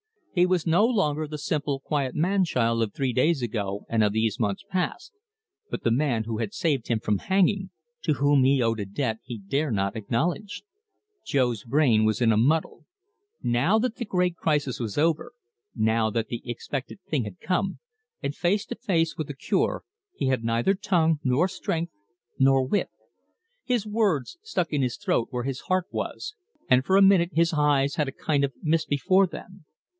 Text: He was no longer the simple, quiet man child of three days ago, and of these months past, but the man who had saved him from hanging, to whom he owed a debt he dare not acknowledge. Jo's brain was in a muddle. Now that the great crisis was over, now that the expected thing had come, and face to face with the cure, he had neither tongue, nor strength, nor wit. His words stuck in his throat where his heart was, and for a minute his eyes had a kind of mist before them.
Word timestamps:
He 0.33 0.45
was 0.47 0.65
no 0.65 0.85
longer 0.85 1.27
the 1.27 1.37
simple, 1.37 1.81
quiet 1.81 2.15
man 2.15 2.45
child 2.45 2.81
of 2.81 2.93
three 2.93 3.11
days 3.13 3.43
ago, 3.43 3.85
and 3.89 4.01
of 4.01 4.13
these 4.13 4.39
months 4.39 4.63
past, 4.67 5.11
but 5.69 5.83
the 5.83 5.91
man 5.91 6.23
who 6.23 6.37
had 6.37 6.53
saved 6.53 6.87
him 6.87 6.99
from 7.01 7.17
hanging, 7.19 7.69
to 8.03 8.13
whom 8.13 8.43
he 8.43 8.63
owed 8.63 8.79
a 8.79 8.85
debt 8.85 9.19
he 9.23 9.37
dare 9.37 9.69
not 9.69 9.95
acknowledge. 9.97 10.63
Jo's 11.23 11.63
brain 11.65 12.03
was 12.05 12.19
in 12.21 12.31
a 12.31 12.37
muddle. 12.37 12.85
Now 13.43 13.77
that 13.77 13.97
the 13.97 14.05
great 14.05 14.37
crisis 14.37 14.79
was 14.79 14.97
over, 14.97 15.33
now 15.75 16.09
that 16.09 16.29
the 16.29 16.41
expected 16.45 16.99
thing 17.07 17.25
had 17.25 17.39
come, 17.39 17.77
and 18.23 18.33
face 18.33 18.65
to 18.67 18.75
face 18.75 19.17
with 19.17 19.27
the 19.27 19.35
cure, 19.35 19.83
he 20.15 20.27
had 20.27 20.43
neither 20.45 20.73
tongue, 20.73 21.19
nor 21.23 21.47
strength, 21.47 21.91
nor 22.39 22.65
wit. 22.65 22.89
His 23.65 23.85
words 23.85 24.39
stuck 24.41 24.71
in 24.73 24.81
his 24.81 24.97
throat 24.97 25.27
where 25.29 25.43
his 25.43 25.59
heart 25.59 25.87
was, 25.91 26.35
and 26.69 26.83
for 26.85 26.95
a 26.95 27.03
minute 27.03 27.31
his 27.33 27.53
eyes 27.53 27.95
had 27.95 28.07
a 28.07 28.13
kind 28.13 28.43
of 28.45 28.53
mist 28.63 28.87
before 28.87 29.27
them. 29.27 29.65